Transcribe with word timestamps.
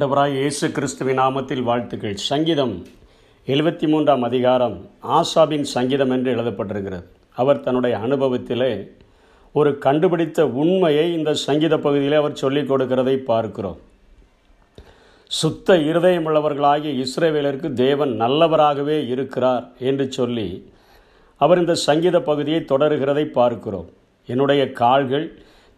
ஆண்டவராய் 0.00 0.34
இயேசு 0.40 0.66
கிறிஸ்துவின் 0.76 1.18
நாமத்தில் 1.18 1.62
வாழ்த்துக்கள். 1.62 2.14
சங்கீதம் 2.28 2.72
எழுபத்தி 3.46 3.86
மூன்றாம் 3.88 4.22
அதிகாரம் 4.22 4.76
ஆசாபின் 5.16 5.66
சங்கீதம் 5.72 6.10
என்று 6.10 6.28
எழுதப்பட்டிருக்கிறது. 6.34 7.04
அவர் 7.36 7.60
தன்னுடைய 7.60 7.96
அனுபவத்திலே 7.96 8.70
ஒரு 9.52 9.78
கண்டுபிடித்த 9.78 10.46
உண்மையை 10.62 11.04
இந்த 11.18 11.34
சங்கீத 11.34 11.78
பகுதியிலே 11.86 12.16
அவர் 12.16 12.40
சொல்லிக் 12.42 12.70
கொடுக்கிறதை 12.72 13.16
பார்க்கிறோம். 13.16 13.78
சுத்த 15.40 15.76
இருதயமுள்ளவர்களாகிய 15.90 16.94
இஸ்ரேவேலருக்கு 17.04 17.72
தேவன் 17.84 18.14
நல்லவராகவே 18.24 18.98
இருக்கிறார் 19.08 19.66
என்று 19.78 20.12
சொல்லி 20.18 20.48
அவர் 21.36 21.58
இந்த 21.58 21.74
சங்கீத 21.88 22.20
பகுதியை 22.30 22.62
தொடருகிறதை 22.72 23.26
பார்க்கிறோம். 23.38 23.88
என்னுடைய 24.26 24.72
கால்கள் 24.82 25.28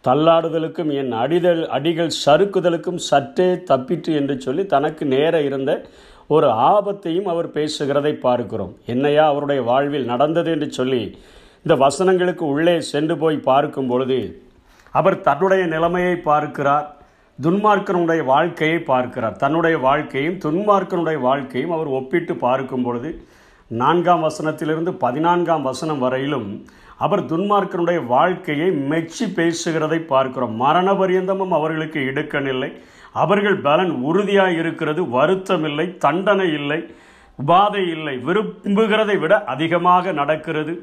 தள்ளாடுதலுக்கும் 0.03 0.91
என் 1.01 1.11
அடிதல் 1.23 1.61
அடிகள் 1.75 2.17
சறுக்குதலுக்கும் 2.23 2.99
சற்றே 3.09 3.49
தப்பிற்று 3.69 4.11
என்று 4.19 4.35
சொல்லி 4.45 4.63
தனக்கு 4.73 5.03
நேர 5.05 5.41
இருந்த 5.41 5.71
ஒரு 6.27 6.47
ஆபத்தையும் 6.71 7.29
அவர் 7.33 7.47
பேசுகிறதை 7.57 8.13
பார்க்கிறோம். 8.25 8.73
என்னையா 8.85 9.23
அவருடைய 9.31 9.61
வாழ்வில் 9.69 10.09
நடந்தது 10.11 10.49
என்று 10.51 10.67
சொல்லி 10.71 11.01
இந்த 11.65 11.75
வசனங்களுக்கு 11.85 12.43
உள்ளே 12.55 12.75
சென்று 12.91 13.15
போய் 13.17 13.45
பார்க்கும் 13.49 13.89
பொழுது 13.91 14.19
அவர் 14.93 15.17
தன்னுடைய 15.21 15.63
நிலைமையை 15.65 16.15
பார்க்கிறார் 16.31 16.87
துன்மார்க்கனுடைய 17.39 18.21
வாழ்க்கையை 18.25 18.79
பார்க்கிறார். 18.91 19.37
தன்னுடைய 19.43 19.75
வாழ்க்கையும் 19.87 20.37
துன்மார்க்கனுடைய 20.45 21.17
வாழ்க்கையும் 21.19 21.73
அவர் 21.77 21.89
ஒப்பிட்டு 21.99 22.33
பார்க்கும் 22.45 22.83
பொழுது 22.83 23.11
நான்காம் 23.71 24.23
வசனத்திலிருந்து 24.27 24.91
பதினான்காம் 25.05 25.63
வசனம் 25.69 25.99
வரையிலும் 25.99 26.49
அவர் 27.05 27.21
துன்மார்க்கனுடைய 27.31 27.99
வாழ்க்கையை 28.15 28.67
மெச்சி 28.91 29.25
பேசுகிறதை 29.37 29.99
பார்க்கிறோம். 30.13 30.55
மரண 30.63 30.87
பரியந்தமும் 31.01 31.55
அவர்களுக்கு 31.59 32.01
எடுக்கனில்லை 32.11 32.69
அவர்கள் 33.23 33.57
பலன் 33.67 33.93
உறுதியாக 34.09 34.59
இருக்கிறது 34.61 35.01
வருத்தம் 35.15 35.65
இல்லை 35.69 35.87
தண்டனை 36.05 36.47
இல்லை 36.59 36.79
உபாதை 37.39 37.83
இல்லை. 37.95 38.15
விரும்புகிறதை 38.27 39.15
விட 39.19 39.33
அதிகமாக 39.53 40.11
நடக்கிறது. 40.19 40.73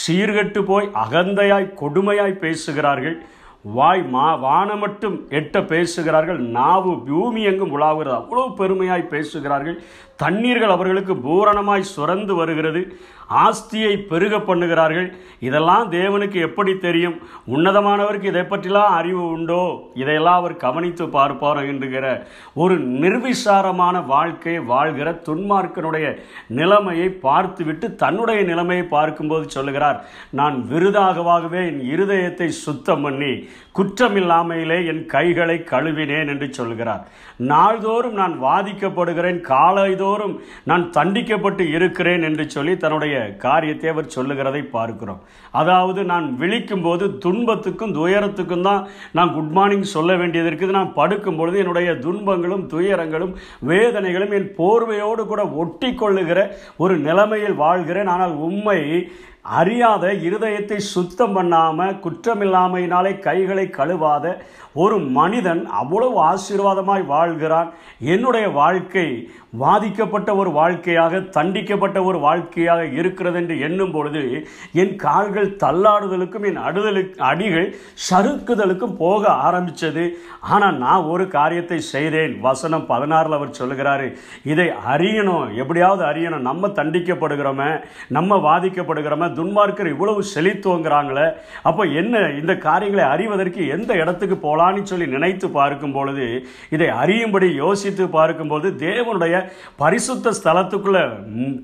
சீர்கட்டு 0.00 0.60
போய் 0.70 0.86
அகந்தையாய் 1.04 1.74
கொடுமையாய் 1.80 2.40
பேசுகிறார்கள். 2.44 3.16
வாய் 3.64 4.02
மா 4.02 4.34
வானம் 4.34 4.78
மட்டும் 4.78 5.26
எட்ட 5.30 5.66
பேசுகிறார்கள் 5.66 6.38
நாவு 6.38 6.98
பூமி 6.98 7.42
எங்கும் 7.42 7.80
உலாவுகிறது? 7.80 8.18
அவ்வளோ 8.20 8.54
பெருமையாய் 8.56 9.02
பேசுகிறார்கள். 9.02 9.82
தண்ணீர்கள் 10.16 10.70
அவர்களுக்கு 10.70 11.14
பூரணமாய் 11.14 11.90
சுரந்து 11.96 12.34
வருகிறது. 12.34 12.96
ஆஸ்தியை 13.30 13.96
பெருக 13.96 14.36
பண்ணுகிறார்கள். 14.38 15.12
இதெல்லாம் 15.40 15.92
தேவனுக்கு 15.92 16.34
எப்படி 16.34 16.78
தெரியும்? 16.78 17.20
உன்னதமானவருக்கு 17.48 18.22
இதை 18.22 18.40
பற்றிலாம் 18.40 18.96
அறிவு 18.98 19.30
உண்டோ? 19.30 19.80
இதையெல்லாம் 19.94 20.36
அவர் 20.36 20.56
கவனித்து 20.56 21.08
பார்ப்பார் 21.08 21.64
என்கிற 21.64 22.26
ஒரு 22.54 22.78
நிர்விசாரமான 22.78 24.06
வாழ்க்கையை 24.06 24.62
வாழ்கிற 24.62 25.10
துன்மார்க்கனுடைய 25.12 26.18
நிலைமையை 26.48 27.08
பார்த்துவிட்டு 27.08 27.94
தன்னுடைய 27.94 28.42
நிலைமையை 28.42 28.84
பார்க்கும்போது 28.84 29.48
சொல்லுகிறார் 29.48 30.06
நான் 30.30 30.68
விருதாகவாகவே 30.72 31.66
என் 31.66 31.80
இருதயத்தை 31.94 32.46
சுத்தம் 32.46 33.02
பண்ணி 33.02 33.47
குற்றமில்லாமையிலே 33.78 34.78
என் 34.92 35.02
கைகளை 35.14 35.56
கழுவினேன் 35.72 36.30
என்று 36.32 36.48
சொல்கிறார். 36.58 37.02
நாள்தோறும் 37.50 38.16
நான் 38.20 38.34
வாதிக்கப்படுகிறேன் 38.46 39.38
காலைதோறும் 39.50 40.34
நான் 40.70 40.84
தண்டிக்கப்பட்டு 40.96 41.64
இருக்கிறேன் 41.76 42.22
என்று 42.28 42.44
சொல்லி 42.54 42.74
தன்னுடைய 42.84 43.14
காரியத்தை 43.44 43.88
அவர் 43.94 44.14
சொல்லுகிறதை 44.16 44.62
பார்க்கிறோம். 44.76 45.20
அதாவது 45.60 46.00
நான் 46.12 46.26
விழிக்கும் 46.42 46.84
போது 46.86 47.04
துன்பத்துக்கும் 47.26 47.94
துயரத்துக்கும் 47.98 48.66
தான் 48.68 48.82
நான் 49.18 49.34
குட் 49.36 49.54
மார்னிங் 49.58 49.86
சொல்ல 49.96 50.16
வேண்டியது 50.22 50.50
இருக்குது. 50.50 50.78
நான் 50.78 50.96
படுக்கும் 51.00 51.38
பொழுது 51.40 51.56
என்னுடைய 51.64 51.92
துன்பங்களும் 52.06 52.66
துயரங்களும் 52.74 53.32
வேதனைகளும் 53.72 54.34
என் 54.40 54.50
போர்வையோடு 54.60 55.24
கூட 55.30 55.44
ஒட்டி 55.62 55.92
கொள்ளுகிற 55.94 56.40
ஒரு 56.84 56.96
நிலைமையில் 57.08 57.60
வாழ்கிறேன். 57.64 58.12
ஆனால் 58.16 58.34
உண்மை 58.48 58.78
அறியாத 59.60 60.12
இருதயத்தை 60.28 60.78
சுத்தம் 60.92 61.32
பண்ணாமல் 61.32 61.98
குற்றமில்லாமையினாலே 62.04 63.12
கைகளை 63.18 63.66
கழுவாத 63.78 64.36
ஒரு 64.82 64.96
மனிதன் 65.18 65.60
அவ்வளவு 65.80 66.16
ஆசீர்வாதமாய் 66.30 67.04
வாழ்கிறான். 67.12 67.68
என்னுடைய 68.14 68.46
வாழ்க்கை 68.60 69.06
வாதிக்கப்பட்ட 69.62 70.30
ஒரு 70.36 70.50
வாழ்க்கையாக 70.50 71.20
தண்டிக்கப்பட்ட 71.36 71.98
ஒரு 72.04 72.18
வாழ்க்கையாக 72.18 72.82
இருக்கிறது 72.98 73.38
என்று 73.40 73.54
எண்ணும் 73.66 73.90
பொழுது 73.90 74.22
என் 74.72 74.92
கால்கள் 74.96 75.48
தள்ளாடுதலுக்கும் 75.62 76.46
என் 76.50 76.60
அடுதலுக்கு 76.68 77.16
அடிகள் 77.30 77.68
சறுக்குதலுக்கும் 78.08 78.94
போக 78.96 79.30
ஆரம்பித்தது 79.46 80.04
ஆனால் 80.40 80.76
நான் 80.76 81.08
ஒரு 81.12 81.26
காரியத்தை 81.28 81.80
செய்தேன். 81.94 82.34
வசனம் 82.40 82.86
பதினாறில் 82.88 83.38
அவர் 83.38 83.58
சொல்கிறாரு 83.60 84.08
இதை 84.44 84.68
அறியணும். 84.94 85.46
எப்படியாவது 85.54 86.04
அறியணும். 86.10 86.46
நம்ம 86.50 86.72
தண்டிக்கப்படுகிறோமே 86.80 87.70
நம்ம 88.08 88.40
வாதிக்கப்படுகிறோமே 88.48 89.28
துன்மார்க்கர் 89.38 89.92
இவ்வளவு 89.94 90.22
செழித்துவங்கிறாங்களே 90.34 91.26
அப்போ 91.68 91.84
என்ன 92.02 92.22
இந்த 92.40 92.56
காரியங்களை 92.66 93.04
அறிவதற்கு 93.14 93.62
எந்த 93.76 93.90
இடத்துக்கு 94.02 94.38
போகலான்னு 94.46 94.90
சொல்லி 94.92 95.08
நினைத்து 95.16 95.48
பார்க்கும் 95.58 95.96
பொழுது 95.98 96.28
இதை 96.76 96.88
அறியும்படி 97.02 97.50
யோசித்து 97.64 98.06
பார்க்கும்போது 98.18 98.68
தேவனுடைய 98.86 99.34
பரிசுத்த 99.82 100.32
ஸ்தலத்துக்குள்ளே 100.40 101.04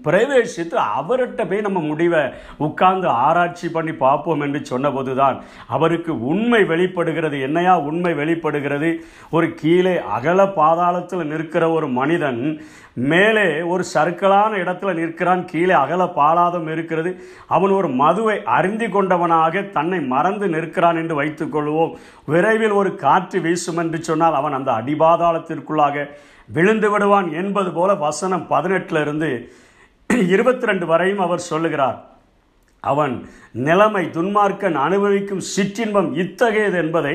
பிரவேசித்து 0.08 0.76
அவர்கிட்ட 0.98 1.42
போய் 1.48 1.66
நம்ம 1.68 1.80
முடிவை 1.90 2.22
உட்கார்ந்து 2.66 3.08
ஆராய்ச்சி 3.26 3.68
பண்ணி 3.68 3.92
பார்ப்போம் 4.04 4.42
என்று 4.46 4.60
சொன்னபோது 4.72 5.12
தான் 5.22 5.36
அவருக்கு 5.74 6.12
உண்மை 6.32 6.62
வெளிப்படுகிறது. 6.64 7.36
என்னையா 7.40 7.74
உண்மை 7.88 8.12
வெளிப்படுகிறது? 8.14 8.90
ஒரு 9.30 9.46
கீழே 9.54 9.94
அகல 10.16 10.40
பாதாளத்தில் 10.58 11.30
நிற்கிற 11.32 11.64
ஒரு 11.70 11.86
மனிதன் 11.98 12.40
மேலே 13.12 13.46
ஒரு 13.72 13.84
சர்க்கலான 13.94 14.50
இடத்துல 14.64 14.90
நிற்கிறான். 14.98 15.44
கீழே 15.44 15.74
அகல 15.74 16.02
பாலாதம் 16.18 16.68
இருக்கிறது. 16.74 17.10
அவன் 17.56 17.74
ஒரு 17.78 17.88
மதுவை 18.02 18.36
அறிந்து 18.58 18.86
கொண்டவனாக 18.94 19.64
தன்னை 19.76 19.98
மறந்து 20.12 20.46
நிற்கிறான் 20.54 21.00
என்று 21.02 21.14
வைத்துக் 21.20 21.52
கொள்வோம். 21.56 21.92
விரைவில் 22.32 22.78
ஒரு 22.80 22.90
காற்று 23.04 23.40
வீசும் 23.46 23.80
என்று 23.82 24.00
சொன்னால் 24.08 24.38
அவன் 24.40 24.56
அந்த 24.58 24.70
அடிபாதாளத்திற்குள்ளாக 24.78 26.06
விழுந்து 26.56 26.88
விடுவான் 26.92 27.28
என்பது 27.42 27.70
போல 27.78 27.90
வசனம் 28.06 28.48
பதினெட்டுல 28.50 29.02
இருந்து 29.06 29.30
இருபத்தி 30.32 30.66
ரெண்டு 30.70 30.86
வரையும் 30.90 31.22
அவர் 31.26 31.48
சொல்லுகிறார். 31.50 31.98
அவன் 32.90 33.14
நிலைமை 33.66 34.02
துன்மார்க்கன் 34.14 34.76
அனுபவிக்கும் 34.84 35.42
சிற்றின்பம் 35.54 36.08
இத்தகையது 36.22 36.76
என்பதை 36.82 37.12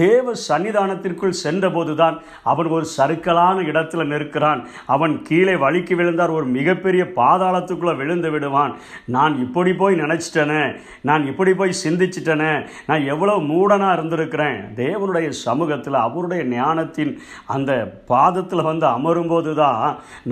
தேவ 0.00 0.32
சன்னிதானத்திற்குள் 0.48 1.38
சென்றபோதுதான் 1.44 2.16
அவன் 2.50 2.68
ஒரு 2.76 2.86
சறுக்கலான 2.96 3.56
இடத்துல 3.70 4.04
நிற்கிறான். 4.12 4.60
அவன் 4.94 5.14
கீழே 5.28 5.54
வழுக்கி 5.64 5.94
விழுந்தார் 6.00 6.34
ஒரு 6.38 6.46
மிகப்பெரிய 6.56 7.04
பாதாளத்துக்குள்ளே 7.20 7.94
விழுந்து 8.00 8.30
விடுவான். 8.34 8.72
நான் 9.16 9.36
இப்படி 9.44 9.72
போய் 9.82 10.00
நினச்சிட்டேனே 10.02 10.62
நான் 11.10 11.24
இப்படி 11.30 11.54
போய் 11.60 11.80
சிந்திச்சிட்டேனே 11.84 12.52
நான் 12.90 13.08
எவ்வளோ 13.14 13.36
மூடனாக 13.52 13.96
இருந்திருக்கிறேன். 13.96 14.58
தேவனுடைய 14.82 15.30
சமூகத்தில் 15.46 15.98
அவருடைய 16.06 16.44
ஞானத்தின் 16.56 17.14
அந்த 17.56 17.70
பாதத்தில் 18.12 18.68
வந்து 18.70 18.88
அமரும்போது 18.96 19.54
தான் 19.62 19.82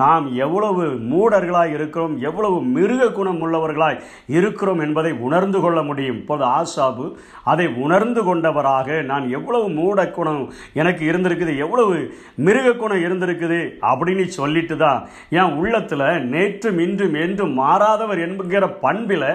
நாம் 0.02 0.28
எவ்வளவு 0.44 0.84
மூடர்களாய் 1.14 1.74
இருக்கிறோம் 1.78 2.14
எவ்வளவு 2.28 2.58
மிருக 2.76 3.10
குணம் 3.18 3.42
உள்ளவர்களாய் 3.46 4.00
இருக்கிறோம் 4.36 4.75
என்பதை 4.80 5.12
உணர்ந்து 5.12 5.60
கொள்ள 5.60 5.82
முடியும். 5.82 6.16
இப்போது 6.16 6.44
ஆசாபு 6.44 7.06
அதை 7.44 7.66
உணர்ந்து 7.66 8.24
கொண்டவராக 8.24 9.02
நான் 9.02 9.28
எவ்வளவு 9.28 9.68
மூட 9.68 10.06
குணம் 10.10 10.52
எனக்கு 10.72 11.04
இருந்திருக்குது 11.10 11.56
எவ்வளவு 11.56 12.14
மிருக 12.36 12.72
குணம் 12.72 13.04
இருந்திருக்குது 13.06 13.60
அப்படின்னு 13.90 14.26
சொல்லிட்டு 14.38 14.76
தான் 14.76 15.00
என் 15.30 15.56
உள்ளத்தில் 15.58 16.06
நேற்றும் 16.34 16.78
இன்றும் 16.86 17.14
என்றும் 17.14 17.54
மாறாதவர் 17.60 18.20
என்கிற 18.26 18.68
பண்பில் 18.68 19.28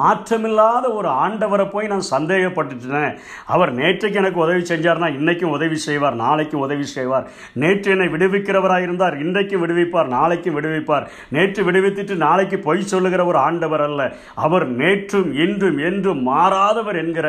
மாற்றமில்லாத 0.00 0.94
ஒரு 0.94 1.08
ஆண்டவரை 1.08 1.70
போய் 1.70 1.86
நான் 1.86 2.10
சந்தேகப்பட்டுட்டேன். 2.10 3.12
அவர் 3.46 3.74
நேற்றைக்கு 3.74 4.20
எனக்கு 4.22 4.40
உதவி 4.40 4.62
செஞ்சார்னா 4.62 5.08
இன்றைக்கும் 5.18 5.50
உதவி 5.50 5.76
செய்வார் 5.76 6.14
நாளைக்கும் 6.14 6.60
உதவி 6.60 6.82
செய்வார். 6.82 7.26
நேற்று 7.52 7.90
என்னை 7.90 8.06
விடுவிக்கிறவராக 8.06 8.82
இருந்தார் 8.82 9.18
இன்றைக்கும் 9.18 9.62
விடுவிப்பார் 9.66 10.08
நாளைக்கும் 10.16 10.56
விடுவிப்பார். 10.58 11.06
நேற்று 11.28 11.70
விடுவித்துட்டு 11.70 12.16
நாளைக்கு 12.16 12.58
பொய் 12.58 12.82
சொல்லுகிற 12.82 13.24
ஒரு 13.24 13.38
ஆண்டவர் 13.38 13.80
அல்ல. 13.80 14.00
அவர் 14.34 14.66
நேற்றும் 14.80 15.30
இன்றும் 15.44 15.78
என்றும் 15.88 16.22
மாறாதவர் 16.28 16.98
என்கிற 17.02 17.26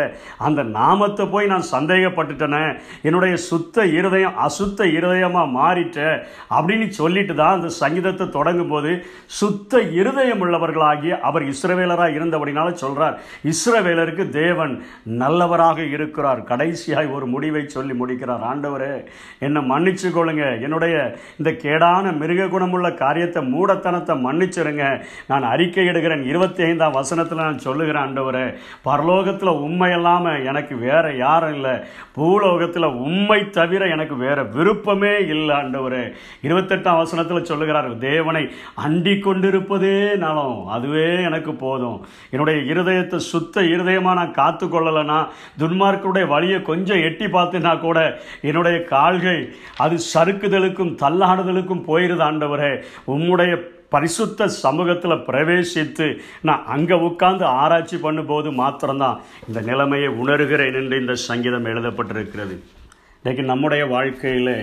அந்த 0.47 0.61
நாமத்தை 0.77 1.25
போய் 1.33 1.51
நான் 1.53 1.71
சந்தேகப்பட்டுட்டேனே. 1.73 2.63
என்னுடைய 3.07 3.35
சுத்த 3.49 3.85
இருதயம் 3.99 4.37
அசுத்த 4.47 4.85
இருதயமாக 4.97 5.55
மாறிட்ட 5.59 5.99
அப்படின்னு 6.57 6.87
சொல்லிட்டு 6.99 7.35
தான் 7.41 7.57
அந்த 7.57 7.69
சங்கீதத்தை 7.81 8.27
தொடங்கும் 8.37 8.71
போது 8.73 8.91
சுத்த 9.39 9.81
இருதயம் 9.99 10.41
உள்ளவர்களாகிய 10.45 11.13
அவர் 11.29 11.45
இஸ்ரவேலராக 11.53 12.17
இருந்தபடினால 12.19 12.67
சொல்கிறார் 12.83 13.15
இஸ்ரவேலருக்கு 13.51 14.25
தேவன் 14.39 14.73
நல்லவராக 15.21 15.79
இருக்கிறார். 15.95 16.39
கடைசியாய் 16.51 17.13
ஒரு 17.15 17.25
முடிவை 17.33 17.63
சொல்லி 17.75 17.93
முடிக்கிறார். 18.01 18.43
ஆண்டவரே 18.51 18.93
என்னை 19.45 19.61
மன்னிச்சு 19.71 20.07
கொள்ளுங்க. 20.17 20.45
என்னுடைய 20.65 20.95
இந்த 21.39 21.49
கேடான 21.63 22.13
மிருக 22.21 22.47
குணமுள்ள 22.53 22.87
காரியத்தை 23.03 23.41
மூடத்தனத்தை 23.53 24.15
மன்னிச்சிருங்க. 24.27 24.85
நான் 25.31 25.45
அறிக்கை 25.53 25.85
எடுக்கிறேன். 25.91 26.23
இருபத்தி 26.31 26.61
ஐந்தாம் 26.69 26.97
வசனத்தை 26.99 27.30
வசனத்தில் 27.31 27.49
நான் 27.49 27.65
சொல்லுகிறேன் 27.67 28.03
ஆண்டவரே 28.03 28.45
பரலோகத்தில் 28.87 29.59
உண்மை 29.65 29.89
இல்லாமல் 29.97 30.45
எனக்கு 30.51 30.73
வேற 30.87 31.05
யாரும் 31.25 31.53
இல்லை. 31.55 31.73
பூலோகத்தில் 32.17 32.87
உண்மை 33.07 33.39
தவிர 33.57 33.81
எனக்கு 33.95 34.15
வேற 34.25 34.37
விருப்பமே 34.55 35.13
இல்லை 35.33 35.53
ஆண்டவரே. 35.59 36.03
இருபத்தெட்டாம் 36.47 36.99
வசனத்தில் 37.01 37.49
சொல்லுகிறார் 37.51 37.89
தேவனை 38.07 38.43
அண்டி 38.85 39.13
கொண்டிருப்பதே 39.25 39.95
நலம் 40.23 40.59
அதுவே 40.75 41.07
எனக்கு 41.29 41.51
போதும். 41.63 41.99
என்னுடைய 42.33 42.59
இருதயத்தை 42.73 43.19
சுத்த 43.31 43.65
இருதயமாக 43.73 44.19
நான் 44.21 44.37
காத்து 44.41 44.67
கொள்ளலைன்னா 44.67 45.19
துன்மார்க்குடைய 45.63 46.27
வழியை 46.35 46.61
கொஞ்சம் 46.71 47.03
எட்டி 47.09 47.29
பார்த்துனா 47.37 47.73
கூட 47.87 47.99
என்னுடைய 48.49 48.77
கால்கள் 48.93 49.41
அது 49.85 49.97
சறுக்குதலுக்கும் 50.13 50.95
தள்ளாடுதலுக்கும் 51.03 51.85
போயிருது 51.91 52.25
ஆண்டவரே. 52.29 52.73
உம்முடைய 53.15 53.53
பரிசுத்த 53.93 54.47
சமூகத்தில் 54.63 55.23
பிரவேசித்து 55.29 56.05
நான் 56.47 56.67
அங்கே 56.75 56.97
உட்கார்ந்து 57.07 57.45
ஆராய்ச்சி 57.61 57.97
பண்ணும்போது 58.05 58.49
மாத்திரம்தான் 58.61 59.17
இந்த 59.47 59.59
நிலைமையை 59.69 60.09
உணர்கிறேன் 60.23 60.77
என்று 60.81 61.01
இந்த 61.03 61.15
சங்கீதம் 61.29 61.69
எழுதப்பட்டிருக்கிறது. 61.71 62.55
இன்றைக்கு 63.19 63.43
நம்முடைய 63.51 63.83
வாழ்க்கையில் 63.95 64.55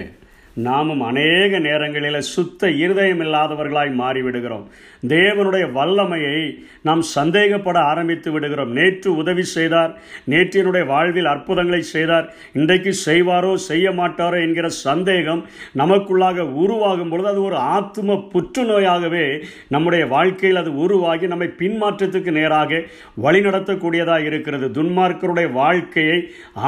நாமும் 0.67 1.01
அநேக 1.01 1.59
நேரங்களில் 1.59 2.21
சுத்த 2.21 2.71
இருதயம் 2.71 3.21
இல்லாதவர்களாய் 3.21 3.91
மாறிவிடுகிறோம். 4.01 4.65
தேவனுடைய 5.09 5.65
வல்லமையை 5.73 6.39
நாம் 6.83 7.03
சந்தேகப்பட 7.17 7.79
ஆரம்பித்து 7.91 8.31
விடுகிறோம். 8.33 8.73
நேற்று 8.79 9.17
உதவி 9.17 9.43
செய்தார். 9.43 9.93
நேற்றினுடைய 10.33 10.87
வாழ்வில் 10.87 11.25
அற்புதங்களை 11.25 11.81
செய்தார். 11.83 12.27
இன்றைக்கு 12.53 12.95
செய்வாரோ 13.07 13.53
செய்ய 13.55 13.91
மாட்டாரோ 13.91 14.41
என்கிற 14.47 14.69
சந்தேகம் 14.69 15.43
நமக்குள்ளாக 15.77 16.47
உருவாகும் 16.63 17.09
பொழுது 17.09 17.29
அது 17.29 17.43
ஒரு 17.43 17.57
ஆத்ம 17.57 18.19
புற்றுநோயாகவே 18.33 19.27
நம்முடைய 19.69 20.07
வாழ்க்கையில் 20.07 20.61
அது 20.63 20.73
உருவாகி 20.77 21.27
நம்மை 21.27 21.51
பின்மாற்றத்துக்கு 21.59 22.31
நேராக 22.31 22.83
வழிநடத்தக்கூடியதாக 23.23 24.25
இருக்கிறது. 24.25 24.83
துன்மார்க்கருடைய 24.83 25.53
வாழ்க்கையை 25.53 26.19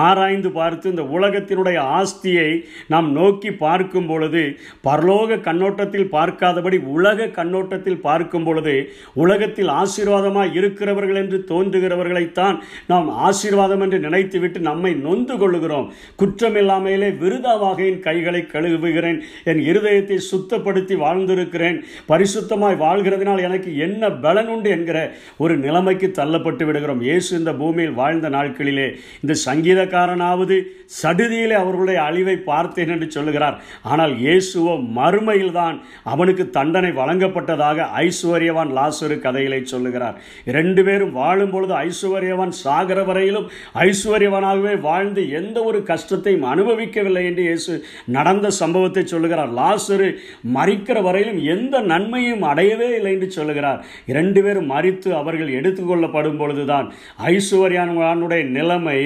ஆராய்ந்து 0.07 0.53
பார்த்து 0.61 0.91
இந்த 0.91 1.07
உலகத்தினுடைய 1.19 1.79
ஆஸ்தியை 1.99 2.49
நாம் 2.89 3.11
நோக்கி 3.13 3.51
பார்த்து 3.53 3.79
பார்க்கும் 3.81 4.09
பொழுது 4.09 4.41
பரலோக 4.87 5.37
கண்ணோட்டத்தில் 5.47 6.09
பார்க்காதபடி 6.15 6.79
உலக 6.95 7.29
கண்ணோட்டத்தில் 7.37 8.01
பார்க்கும் 8.07 8.45
பொழுது 8.47 8.75
உலகத்தில் 9.23 9.71
ஆசீர்வாதமாக 9.81 10.57
இருக்கிறவர்கள் 10.59 11.21
என்று 11.23 11.39
தோன்றுகிறவர்களைத்தான் 11.51 12.57
நாம் 12.91 13.09
ஆசீர்வாதம் 13.27 13.83
என்று 13.85 13.99
நினைத்துவிட்டு 14.07 14.61
நம்மை 14.69 14.93
நொந்து 15.07 15.35
கொள்ளுகிறோம். 15.43 15.87
குற்றமில்லாமையிலே 16.21 17.09
விருதாவாக 17.23 17.79
என் 17.91 18.03
கைகளை 18.09 18.43
கழுவுகிறேன். 18.53 19.19
என் 19.51 19.63
இருதயத்தை 19.71 20.19
சுத்தப்படுத்தி 20.31 20.97
வாழ்ந்திருக்கிறேன். 21.05 21.79
பரிசுத்தமாய் 22.11 22.81
வாழ்கிறதுனால் 22.85 23.45
எனக்கு 23.49 23.73
என்ன 23.87 24.13
பலன் 24.27 24.53
உண்டு 24.57 24.71
என்கிற 24.77 24.99
ஒரு 25.45 25.57
நிலைமைக்கு 25.65 26.11
தள்ளப்பட்டு 26.21 26.67
விடுகிறோம். 26.71 27.03
இயேசு 27.09 27.33
இந்த 27.41 27.55
பூமியில் 27.63 27.99
வாழ்ந்த 28.03 28.29
நாட்களிலே 28.37 28.89
இந்த 29.23 29.37
சங்கீதக்காரனாவது 29.49 30.59
சடுதியிலே 31.01 31.57
அவர்களுடைய 31.63 31.99
அழிவை 32.11 32.37
பார்த்தேன் 32.53 32.95
என்று 32.95 33.07
சொல்லுகிறார். 33.17 33.57
ஆனால் 33.83 34.15
இயேசுவோ 34.25 34.75
மறுமையில்தான் 34.99 35.77
அவனுக்கு 36.13 36.45
தண்டனை 36.57 36.91
வழங்கப்பட்டதாக 37.01 37.87
ஐஸ்வர்யவான் 38.05 38.73
லாசரு 38.79 39.17
கதையிலே 39.27 39.61
சொல்லுகிறார். 39.73 40.17
இரண்டு 40.51 40.85
பேரும் 40.89 41.15
வாழும் 41.21 41.53
பொழுது 41.55 41.75
ஐஸ்வர்யவான் 41.87 42.55
சாகர 42.63 42.99
வரையிலும் 43.11 43.47
ஐஸ்வர்யவனாகவே 43.87 44.75
வாழ்ந்து 44.89 45.25
எந்த 45.41 45.59
ஒரு 45.71 45.81
கஷ்டத்தையும் 45.91 46.49
அனுபவிக்கவில்லை 46.53 47.25
என்று 47.31 47.45
இயேசு 47.49 47.75
நடந்த 48.19 48.51
சம்பவத்தை 48.61 49.05
சொல்லுகிறார். 49.05 49.53
லாசரு 49.61 50.09
மறிக்கிற 50.57 50.99
வரையிலும் 51.09 51.41
எந்த 51.57 51.75
நன்மையும் 51.93 52.47
அடையவே 52.53 52.91
இல்லை 52.99 53.13
என்று 53.17 53.31
சொல்லுகிறார். 53.39 53.81
இரண்டு 54.13 54.41
பேரும் 54.43 54.71
மறித்து 54.73 55.09
அவர்கள் 55.21 55.57
எடுத்துக்கொள்ளப்படும் 55.59 56.39
பொழுதுதான் 56.41 56.87
ஐஸ்வர்யானுடைய 57.33 58.43
நிலைமை 58.57 58.99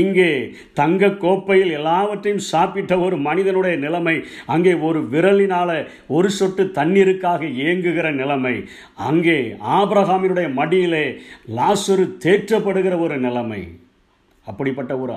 இங்கே 0.00 0.30
தங்க 0.80 1.10
கோப்பையில் 1.24 1.72
எல்லாவற்றையும் 1.78 2.44
சாப்பிட்ட 2.52 2.92
ஒரு 3.06 3.16
மனிதனுடைய 3.28 3.74
நிலைமை. 3.96 4.24
அங்கே 4.46 4.72
ஒரு 4.74 5.00
விரலினால 5.12 5.70
ஒரு 6.08 6.30
சொட்டு 6.30 6.64
தண்ணீருக்காக 6.74 7.42
ஏங்குகிற 7.66 8.12
நிலைமை. 8.12 8.54
அங்கே 9.08 9.38
ஆபிரகாமினுடைய 9.78 10.48
மடியிலே 10.52 11.04
லாசரு 11.56 12.06
தேற்றப்படுகிற 12.24 13.00
ஒரு 13.00 13.18
நிலைமை. 13.18 13.62
அப்படிப்பட்ட 14.46 14.92
ஒரு 14.98 15.14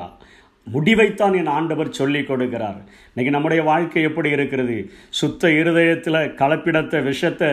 முடிவைத்தான் 0.73 1.37
என் 1.37 1.45
ஆண்டவர் 1.45 1.91
சொல்லிக் 1.91 2.31
கொடுக்கிறார். 2.31 2.79
இன்னைக்கு 3.05 3.31
நம்முடைய 3.31 3.63
வாழ்க்கை 3.63 4.03
எப்படி 4.03 4.29
இருக்கிறது? 4.29 4.89
சுத்த 5.09 5.51
இருதயத்தில் 5.51 6.13
கலப்பிடத்த 6.13 7.03
விஷத்தை 7.03 7.47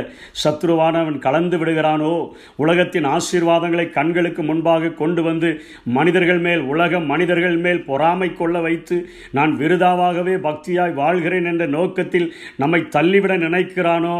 சத்ருவானவன் 0.45 1.19
கலந்து 1.19 1.59
விடுகிறானோ? 1.59 2.31
உலகத்தின் 2.57 3.07
ஆசீர்வாதங்களை 3.07 3.91
கண்களுக்கு 3.91 4.43
முன்பாக 4.43 4.89
கொண்டு 4.89 5.23
வந்து 5.23 5.61
மனிதர்கள் 5.85 6.39
மேல் 6.39 6.61
உலகம் 6.61 7.07
மனிதர்கள் 7.07 7.57
மேல் 7.57 7.85
பொறாமை 7.85 8.33
கொள்ள 8.33 8.61
வைத்து 8.61 9.09
நான் 9.31 9.59
விருதாவாகவே 9.59 10.37
பக்தியாய் 10.49 10.95
வாழ்கிறேன் 10.95 11.45
என்ற 11.45 11.67
நோக்கத்தில் 11.67 12.35
நம்மை 12.57 12.89
தள்ளிவிட 12.89 13.37
நினைக்கிறானோ? 13.37 14.19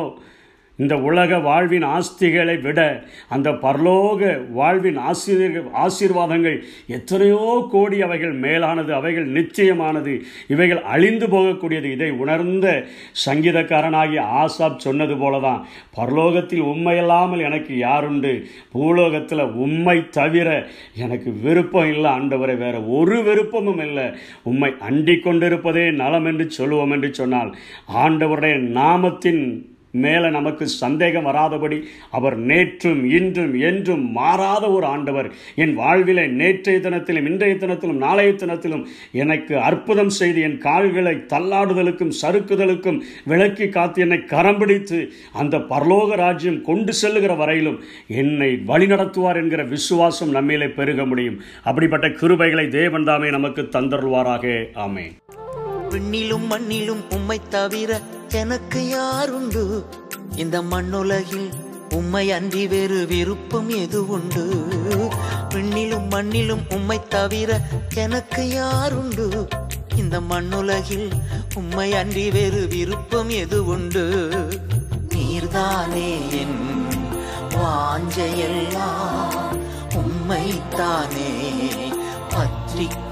இந்த 0.79 0.95
உலக 0.99 1.39
வாழ்வின் 1.39 1.85
ஆஸ்திகளை 1.85 2.61
விட 2.61 2.81
அந்த 3.29 3.51
பரலோக 3.51 4.51
வாழ்வின் 4.51 4.97
ஆசிரியர்கள் 4.97 5.69
ஆசீர்வாதங்கள் 5.85 6.59
எத்தனையோ 6.87 7.69
கோடி 7.71 8.03
அவைகள் 8.03 8.33
மேலானது 8.33 8.95
அவைகள் 8.95 9.29
நிச்சயமானது 9.33 10.15
இவைகள் 10.49 10.83
அழிந்து 10.83 11.27
போகக்கூடியது. 11.27 11.85
இதை 11.85 12.11
உணர்ந்த 12.11 12.67
சங்கீதக்காரனாகிய 13.27 14.23
ஆசாப் 14.43 14.79
சொன்னது 14.79 15.15
போலதான். 15.15 15.63
பரலோகத்தில் 15.97 16.65
உண்மையில்லாமல் 16.73 17.43
எனக்கு 17.43 17.75
யாருண்டு? 17.77 18.45
பூலோகத்தில் 18.73 19.45
உண்மை 19.65 19.97
தவிர 20.11 20.49
எனக்கு 20.95 21.33
விருப்பம் 21.43 21.93
இல்லை 21.93 22.11
ஆண்டவரை. 22.11 22.57
வேற 22.57 22.77
ஒரு 22.83 23.19
விருப்பமும் 23.23 23.81
இல்லை. 23.87 24.07
உண்மை 24.43 24.73
அண்டிக் 24.81 25.25
கொண்டிருப்பதே 25.27 25.87
நலம் 25.93 26.25
என்று 26.25 26.51
சொல்லுவோம் 26.51 26.91
என்று 26.91 27.15
சொன்னால் 27.15 27.51
ஆண்டவருடைய 28.05 28.57
நாமத்தின் 28.81 29.43
மேலே 30.05 30.29
நமக்கு 30.31 30.65
சந்தேகம் 30.69 31.27
வராதபடி 31.27 31.79
அவர் 32.11 32.37
நேற்றும் 32.47 33.03
இன்றும் 33.19 33.55
என்றும் 33.61 34.05
மாறாத 34.19 34.65
ஒரு 34.71 34.87
ஆண்டவர். 34.87 35.29
என் 35.55 35.75
வாழ்விலே 35.75 36.27
நேற்றைய 36.41 36.81
தினத்திலும் 36.81 37.29
இன்றைய 37.31 37.55
தினத்திலும் 37.55 38.03
நாளைய 38.05 38.33
தினத்திலும் 38.33 38.85
எனக்கு 39.23 39.55
அற்புதம் 39.69 40.13
செய்து 40.19 40.41
என் 40.41 40.59
கால்களை 40.59 41.15
தள்ளாடுதலுக்கும் 41.33 42.17
சறுக்குதலுக்கும் 42.23 43.01
விளக்கி 43.25 43.69
காத்து 43.69 44.01
என்னை 44.03 44.19
கரம் 44.25 44.59
பிடித்து 44.59 45.01
அந்த 45.33 45.57
பரலோக 45.73 46.17
ராஜ்யம் 46.17 46.61
கொண்டு 46.63 46.93
செல்லுகிற 46.93 47.35
வரையிலும் 47.35 47.79
என்னை 48.23 48.51
வழிநடத்துவார் 48.67 49.41
என்கிற 49.43 49.65
விசுவாசம் 49.75 50.35
நம்மிலே 50.35 50.69
பெருக 50.79 51.05
முடியும். 51.07 51.41
அப்படிப்பட்ட 51.65 52.09
கிருபைகளை 52.21 52.67
தேவன் 52.69 53.05
தாமே 53.05 53.31
நமக்கு 53.31 53.63
தந்தருள்வாராக. 53.63 54.45
ஆமே 54.87 55.07
விண்ணிலும் 55.91 56.47
மண்ணிலும் 56.51 57.03
உம்மை 57.15 57.39
தவிர 57.51 57.91
எனக்கு 58.33 58.93
யாருண்டு 58.95 59.85
இந்த 60.37 60.63
மண்ணுலகில் 60.63 61.51
உம்மை 61.95 62.31
அன்றி 62.31 62.67
வேறு 62.67 63.07
விருப்பம் 63.07 63.69
எது 63.69 64.09
உண்டு? 64.09 64.45
விண்ணிலும் 65.55 66.09
மண்ணிலும் 66.11 66.75
உம்மை 66.75 67.01
தவிர 67.09 67.61
எனக்கு 67.95 68.43
யாருண்டு 68.55 69.47
இந்த 69.97 70.21
மண்ணுலகில் 70.21 71.11
உம்மை 71.55 71.95
அன்றி 71.95 72.31
வேறு 72.31 72.67
விருப்பம் 72.67 73.29
எது 73.29 73.65
உண்டு? 73.65 74.05
நீர்தானே 75.09 76.19
என் 76.31 76.59
வாஞ்சையெல்லாம் 77.55 79.35
உம்மைத்தானே 79.95 81.31
பற்றிக் 82.29 83.06